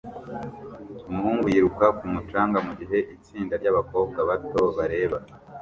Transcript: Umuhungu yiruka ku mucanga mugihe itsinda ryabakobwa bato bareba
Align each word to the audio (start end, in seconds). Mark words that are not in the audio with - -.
Umuhungu 1.09 1.45
yiruka 1.53 1.85
ku 1.97 2.03
mucanga 2.13 2.57
mugihe 2.67 2.97
itsinda 3.15 3.53
ryabakobwa 3.61 4.19
bato 4.29 4.61
bareba 4.77 5.17